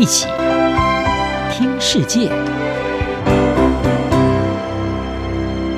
[0.00, 0.26] 一起
[1.52, 2.30] 听世界，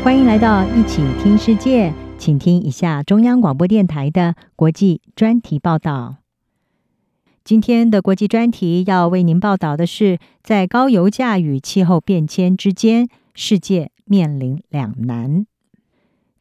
[0.05, 6.19] 欢迎来到一起听世界，请听一下中央广播电台的国际专题报道。
[7.43, 15.47] 今天的国际专题要为您报道的是，在高油价与气候变迁之间，世界面临两难。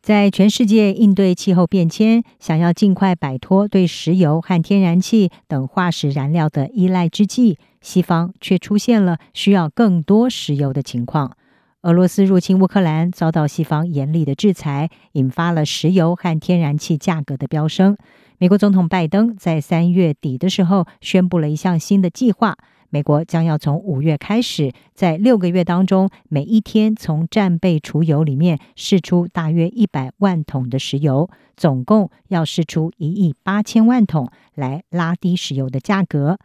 [0.02, 11.38] 在全世界应对气候变迁，想要尽快摆脱对石油和天然气等化石燃料的依赖之际，西方却出现了需要更多石油的情况。
[11.84, 17.96] 俄罗斯入侵乌克兰，遭到西方严厉的制裁，引发了石油和天然气价格的飙升。
[18.40, 22.58] 美国总统拜登在三月底的时候宣布了一项新的计划。
[22.92, 36.38] 美国将要从五月开始，在六个月当中，每一天从战备储油里面释出大约一百万桶的石油，总共要释出一亿八千万桶，来拉低石油的价格。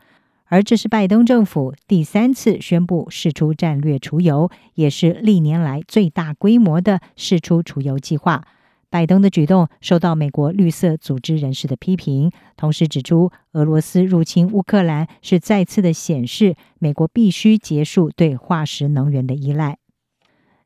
[0.49, 8.45] 而这是拜登政府第三次宣布释出战略储油，也是历年来最大规模的释出储油计划。
[8.89, 19.79] 拜登的举动受到美国绿色组织人士的批评，同时指出俄罗斯入侵乌克兰是再次的显示美国必须结束对化石能源的依赖。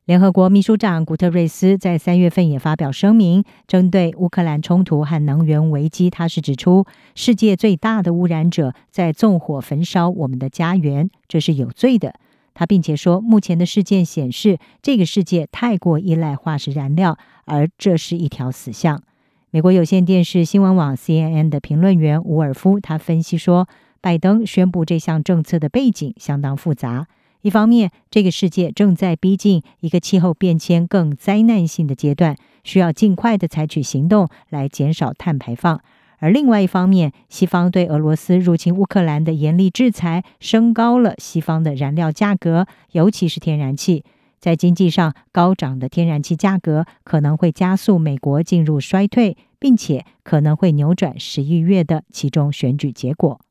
[0.05, 6.85] 联合国秘书长古特瑞斯在三月份也发表声明，针对乌克兰冲突和能源危机，他是指出
[7.15, 12.15] 世界最大的污染者在纵火焚烧我们的家园，这是有罪的。
[12.61, 19.01] 他并且说，目前的事件显示，这个世界太过依赖化石燃料，而这是一条死巷。
[19.49, 23.67] 美国有线电视新闻网 CNN 的评论员伍尔夫他分析说，
[23.99, 27.07] 拜登宣布这项政策的背景相当复杂。
[27.41, 35.81] 一方面，这个世界正在逼近一个气候变迁更灾难性的阶段，需要尽快的采取行动来减少碳排放。
[36.21, 44.05] 而另外一方面，西方对俄罗斯入侵乌克兰的严厉制裁，升高了西方的燃料价格，尤其是天然气。
[44.39, 53.41] 在经济上高涨的天然气价格，可能会加速美国进入衰退，并且可能会扭转十一月的其中选举结果。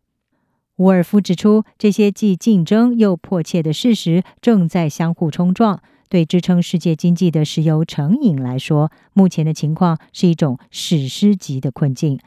[0.77, 5.83] 沃尔夫指出，这些既竞争又迫切的事实正在相互冲撞。
[6.09, 12.19] 对支撑世界经济的石油成瘾来说，目前的情况是一种史诗级的困境。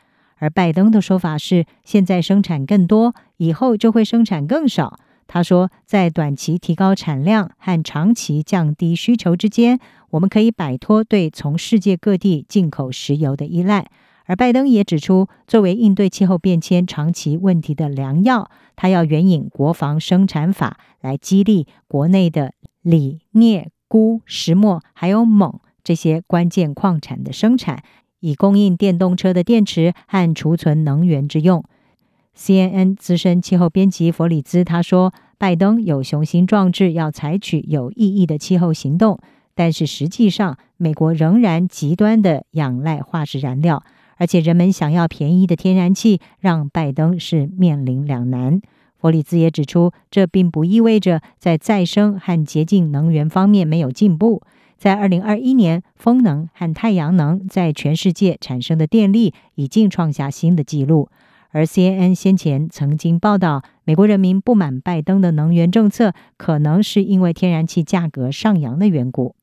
[0.43, 4.99] 而拜登的说法是，现在生产更多，以后就会生产更少。
[5.25, 13.87] 他说，在短期提高产量和长期降低需求之间，我们可以摆脱对从世界各地进口石油的依赖。
[14.25, 27.81] 而拜登也指出，作为应对气候变迁长期问题的良药，他要援引国防生产法来激励国内的锂、镍、钴、石墨还有锰这些关键矿产的生产。
[28.23, 31.61] 以供应电动车的电池和储存能源之用。
[32.37, 39.19] CNN 资深气候编辑弗里兹他说：“拜登有雄心壮志要采取有意义的气候行动，
[39.53, 43.83] 但是实际上，美国仍然极端的仰赖化石燃料，
[44.15, 48.61] 而且人们想要便宜的天然气，让拜登是面临两难。”
[48.97, 54.41] 弗里兹也指出，这并不意味着在再生和洁净能源方面没有进步。
[54.83, 61.07] 在二零二一年，风能和太阳能在全世界产生的电力已经创下新的纪录。
[61.51, 69.37] 而 CNN 先前曾经报道，美国人民不满拜登的能源政策，可能是因为天然气价格上扬的缘故。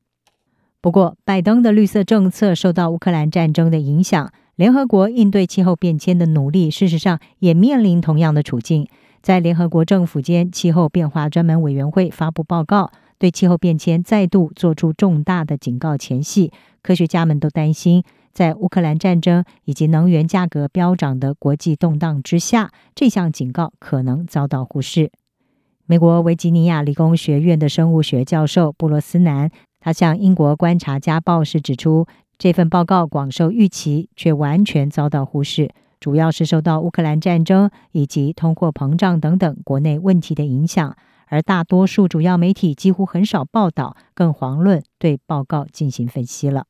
[0.79, 8.87] 不过，拜登的绿色政策受到乌克兰战争的影响，联合国应对气候变迁的努力，事实上也面临同样的处境。
[9.23, 12.91] 在联合国政府间气候变化专门委员会发布报告。
[13.21, 16.51] 对气候变迁再度做出重大的警告前夕，
[16.81, 25.11] 科学家们都担心，在乌克兰战争以及能源价格飙涨的国际动荡之下，这项警告可能遭到忽视。
[25.85, 32.07] 美国维吉尼亚理工学院的生物学教授布罗斯南，他向英国观察家报时指出，
[32.39, 40.95] 这份报告广受预期，却完全遭到忽视，主要是受到乌克兰战争以及通货膨胀等等国内问题的影响。
[41.31, 46.67] 而大多数主要媒体几乎很少报道，更遑论对报告进行分析了。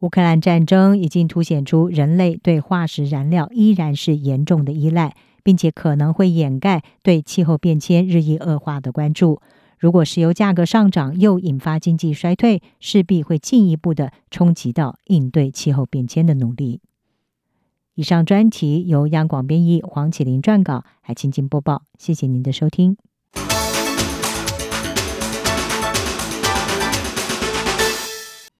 [0.00, 9.40] 乌克兰战争已经凸显出人类对化石燃料依然是严重的依赖，并且可能会掩盖对气候变迁日益恶化的关注。
[9.78, 16.82] 如果石油价格上涨又引发经济衰退，势必会进一步的冲击到应对气候变迁的努力。
[17.94, 21.84] 以上专题由央广编译黄启麟撰稿，还清静播报。
[21.96, 22.98] 谢谢您的收听。